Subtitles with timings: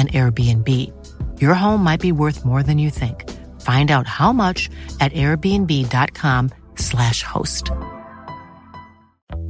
[0.00, 0.68] an Airbnb.
[1.40, 3.28] Your home might be worth more than you think.
[3.60, 4.70] Find out how much
[5.00, 7.70] at airbnb.com/slash host.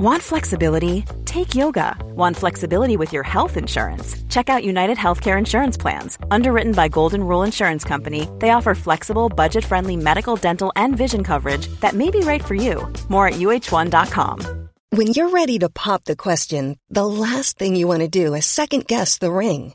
[0.01, 1.05] Want flexibility?
[1.27, 1.95] Take yoga.
[2.17, 4.17] Want flexibility with your health insurance?
[4.31, 6.19] Check out United Healthcare Insurance Plans.
[6.31, 11.23] Underwritten by Golden Rule Insurance Company, they offer flexible, budget friendly medical, dental, and vision
[11.23, 12.91] coverage that may be right for you.
[13.09, 14.69] More at uh1.com.
[14.91, 18.47] When you're ready to pop the question, the last thing you want to do is
[18.47, 19.75] second guess the ring.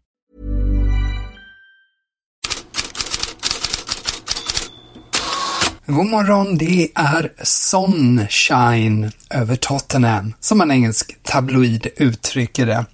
[5.91, 12.85] God morgon, det är Sunshine över Tottenham, som en engelsk tabloid uttrycker det.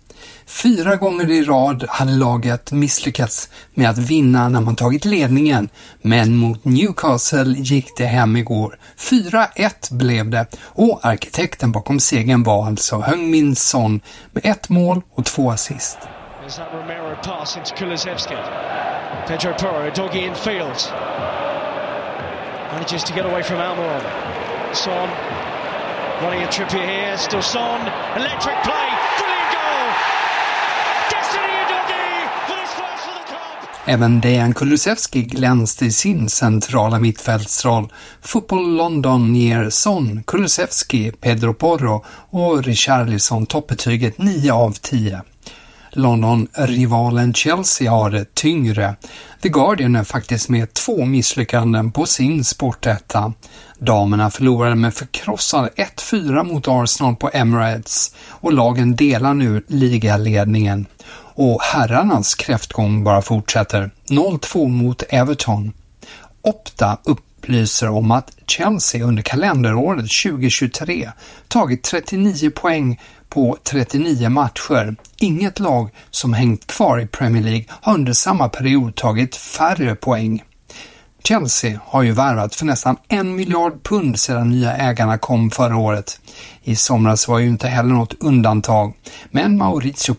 [0.45, 5.69] Fyra gånger i rad hade laget misslyckats med att vinna när man tagit ledningen,
[6.01, 8.79] men mot Newcastle gick det hem igår.
[8.97, 14.01] 4-1 blev det och arkitekten bakom segern var alltså Heung-Min Son
[14.31, 15.97] med ett mål och två assist.
[16.43, 18.35] There's that Romero pass into Kulusevski.
[19.27, 20.33] Pedro Porro, doggy in.
[22.77, 24.03] Manages to get away from Almiron.
[24.73, 25.09] Son
[26.21, 27.17] running a trip here.
[27.17, 27.81] Still Son.
[28.15, 28.87] Electric play.
[29.17, 29.87] Brilliant goal.
[31.11, 32.09] Destiny Udogi
[32.47, 33.85] with his first for the club.
[33.85, 37.91] Även Dejan Kulusevski glänste i sin centrala mittfältsroll.
[38.21, 45.21] Fotboll London ger Son, Kulusevski, Pedro Porro och Richarlison toppbetyget 9 av 10.
[45.97, 48.95] London-rivalen Chelsea har det tyngre.
[49.41, 53.33] The Guardian är faktiskt med två misslyckanden på sin sportetta.
[53.79, 60.85] Damerna förlorade med förkrossande 1-4 mot Arsenal på Emirates och lagen delar nu ligaledningen.
[61.35, 63.91] Och herrarnas kräftgång bara fortsätter.
[64.09, 65.73] 0-2 mot Everton.
[66.41, 66.97] Opta
[67.47, 71.11] upplyser om att Chelsea under kalenderåret 2023
[71.47, 72.99] tagit 39 poäng
[73.29, 74.95] på 39 matcher.
[75.17, 80.43] Inget lag som hängt kvar i Premier League har under samma period tagit färre poäng.
[81.23, 86.19] Chelsea har ju värvat för nästan en miljard pund sedan nya ägarna kom förra året.
[86.63, 88.93] I somras var ju inte heller något undantag,
[89.31, 90.15] men Maurizio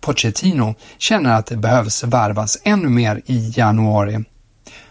[0.00, 4.24] Pochettino känner att det behövs värvas ännu mer i januari.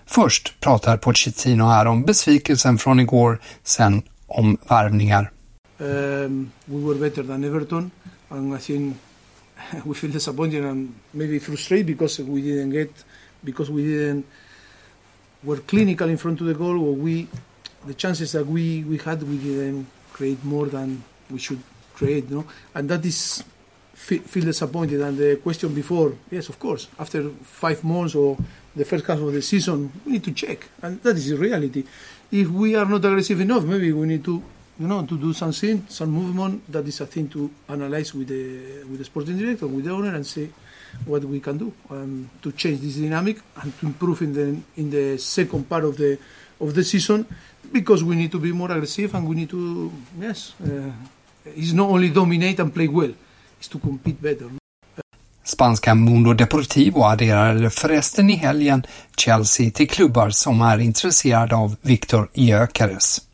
[0.07, 5.31] Först pratar Pochettino här om besvikelsen från igår, sen om värvningar.
[5.77, 7.91] Um, we were better than Everton,
[8.29, 8.97] and I think
[9.85, 13.05] we feel disappointed and maybe frustrated because we didn't get
[13.41, 14.25] because we didn't
[15.43, 16.79] were clinical in front of the goal.
[16.79, 17.27] Or we
[17.87, 21.61] the chances that we we had we didn't create more than we should
[21.95, 23.43] create, no, and that is
[23.97, 25.01] feel disappointed.
[25.01, 28.37] And the question before, yes, of course, after five months or
[28.75, 31.83] the first half of the season, we need to check, and that is the reality.
[32.31, 34.43] If we are not aggressive enough, maybe we need to
[34.79, 36.71] you know, to do something, some movement.
[36.71, 40.13] That is a thing to analyze with the with the sporting director, with the owner,
[40.13, 40.51] and see
[41.05, 44.89] what we can do um, to change this dynamic and to improve in the in
[44.89, 46.19] the second part of the
[46.59, 47.25] of the season,
[47.71, 50.91] because we need to be more aggressive and we need to yes, uh,
[51.45, 53.13] it's not only dominate and play well,
[53.61, 54.49] is to compete better.
[55.43, 58.83] Spanska Mundo Deportivo adderade förresten i helgen
[59.17, 63.26] Chelsea till klubbar som är intresserade av Victor Gyökeres.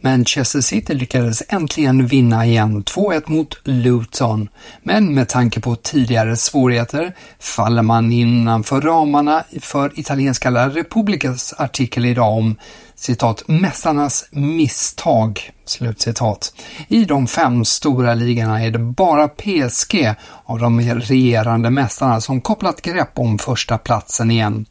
[0.00, 4.48] Manchester City lyckades äntligen vinna igen 2-1 mot Luton,
[4.82, 12.04] men med tanke på tidigare svårigheter faller man innanför ramarna för italienska La Repubblikas artikel
[12.04, 12.56] idag om
[12.94, 15.50] citat ”mästarnas misstag”.
[15.64, 16.54] Slutcitat.
[16.88, 20.14] I de fem stora ligorna är det bara PSG
[20.44, 24.66] av de regerande mästarna som kopplat grepp om första platsen igen.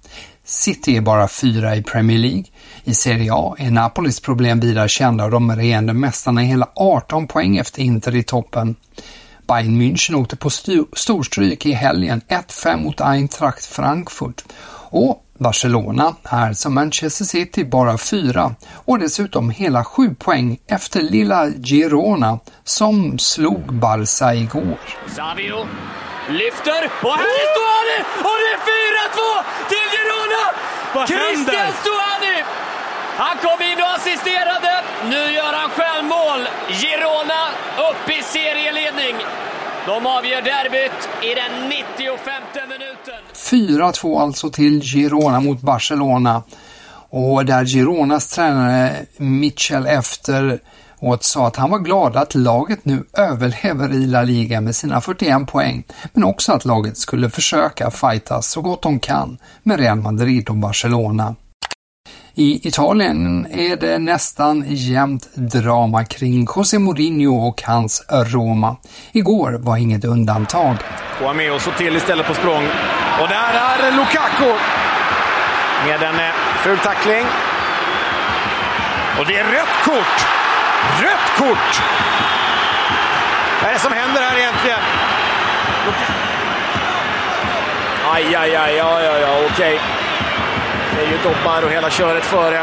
[0.49, 2.43] City är bara fyra i Premier League.
[2.83, 7.27] I Serie A är Napolis problem vidare kända och de regerande mästarna är hela 18
[7.27, 8.75] poäng efter Inter i toppen.
[9.47, 10.49] Bayern München åkte på
[10.93, 14.43] storstryk i helgen 1-5 mot Eintracht Frankfurt.
[14.89, 21.49] Och Barcelona är som Manchester City bara fyra och dessutom hela sju poäng efter lilla
[21.49, 24.79] Girona som slog Barca igår.
[25.15, 25.67] Savio
[26.29, 27.97] lyfter och här är Stuani
[28.27, 30.43] och det är 4-2 till Girona!
[30.95, 31.73] Vad Christian händer?
[31.81, 32.43] Stuani!
[33.17, 34.83] Han kom in och assisterade.
[35.09, 36.47] Nu gör han själv mål.
[36.69, 37.41] Girona
[37.89, 39.15] upp i serieledning.
[39.85, 43.21] De avgör derbyt i den 95 minuten.
[43.33, 46.43] 4-2 alltså till Girona mot Barcelona
[47.09, 50.59] och där Gironas tränare Mitchell efter
[50.99, 55.01] och sa att han var glad att laget nu överlever i La Liga med sina
[55.01, 55.83] 41 poäng,
[56.13, 60.55] men också att laget skulle försöka fightas så gott de kan med Real Madrid och
[60.55, 61.35] Barcelona.
[62.35, 68.75] I Italien är det nästan jämnt drama kring José Mourinho och hans Roma.
[69.11, 70.75] Igår var inget undantag.
[71.19, 72.63] Kouame och så till istället på språng.
[73.21, 74.53] Och där är Lukaku
[75.85, 76.33] med en eh,
[76.63, 77.25] ful tackling.
[79.19, 80.46] Och det är rött kort!
[81.01, 81.81] Rött kort!
[83.61, 84.79] Vad är det som händer här egentligen?
[88.13, 89.79] Aj, aj, aj, ja, ja, ja, okej.
[90.95, 92.61] Det är ju Dobbar och hela köret före.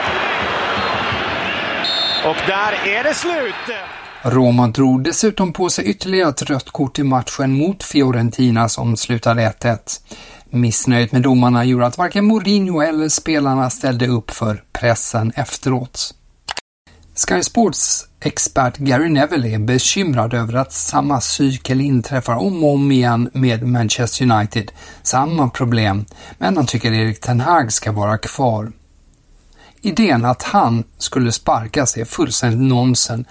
[2.24, 3.78] Och där är det slut!
[4.22, 9.54] Roma drog dessutom på sig ytterligare ett rött kort i matchen mot Fiorentina som slutade
[9.60, 9.78] 1-1.
[10.50, 16.14] Missnöjet med domarna gjorde att varken Mourinho eller spelarna ställde upp för pressen efteråt.
[17.28, 22.92] Sky Sports expert Gary Neville är bekymrad över att samma cykel inträffar om och om
[22.92, 24.72] igen med Manchester United.
[25.02, 26.04] Samma problem,
[26.38, 28.72] men han tycker Erik Ten Hag ska vara kvar.
[29.80, 33.26] Idén att han skulle sparkas är fullständigt nonsens.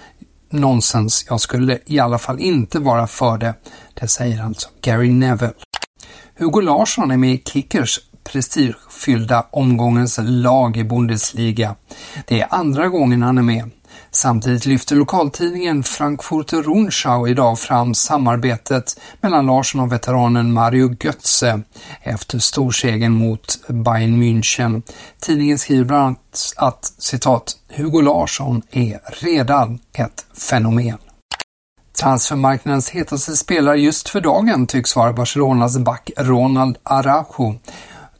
[0.50, 1.26] Nonsens.
[1.30, 3.54] Jag skulle i alla fall inte vara för det.
[3.94, 5.54] Det säger alltså Gary Neville.
[6.38, 11.76] Hugo Larsson är med i Kickers prestigefyllda omgångens lag i Bundesliga.
[12.26, 13.70] Det är andra gången han är med.
[14.12, 21.62] Samtidigt lyfter lokaltidningen Frankfurter Rundschau idag fram samarbetet mellan Larsson och veteranen Mario Götze
[22.02, 24.82] efter storsegern mot Bayern München.
[25.20, 30.98] Tidningen skriver bland annat att citat Hugo Larsson är redan ett fenomen.
[32.00, 37.56] Transfermarknadens hetaste spelare just för dagen tycks vara Barcelonas back Ronald Araujo.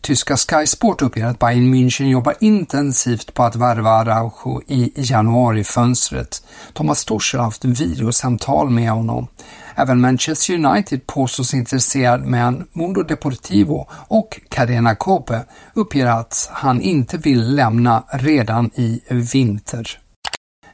[0.04, 6.44] Tyska Sky Sport uppger att Bayern München jobbar intensivt på att värva Araujo i januarifönstret.
[6.74, 9.28] Thomas Tuchel har haft videosamtal med honom.
[9.76, 17.18] Även Manchester United påstås intresserad men Mundo Deportivo och Cadena Cope uppger att han inte
[17.18, 20.00] vill lämna redan i vinter.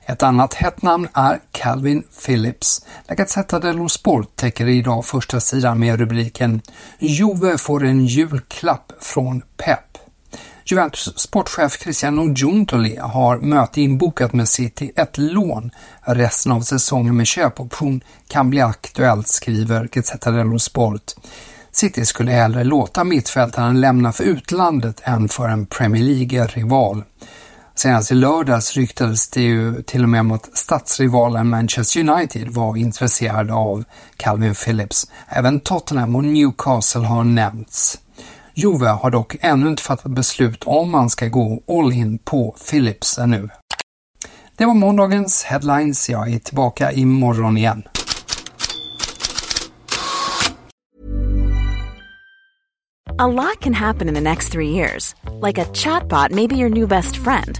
[0.06, 2.86] Ett annat hett namn är Calvin Phillips.
[3.08, 6.62] La Gazzetta dello Sport täcker idag första sidan med rubriken
[7.00, 9.98] Juve får en julklapp från Pep.
[10.66, 14.92] Juventus sportchef Cristiano Giuntoli har möte inbokat med City.
[14.96, 21.14] Ett lån resten av säsongen med köpoption kan bli aktuellt, skriver Gazzetta dello Sport.
[21.72, 27.04] City skulle hellre låta mittfältaren lämna för utlandet än för en Premier League-rival.
[27.76, 32.78] Senast i lördags ryktades det ju till och med om att stadsrivalen Manchester United var
[32.78, 33.84] intresserade av
[34.18, 35.08] Calvin Phillips.
[35.28, 38.00] Även Tottenham och Newcastle har nämnts.
[38.56, 43.18] Juve har dock ännu inte fattat beslut om man ska gå all in på Philips
[43.18, 43.50] ännu.
[44.58, 46.10] Det var måndagens headlines.
[46.10, 47.84] Jag är tillbaka imorgon igen.
[53.22, 55.16] A lot can happen in the next three years.
[55.48, 57.60] Like a chatbot maybe your new best friend.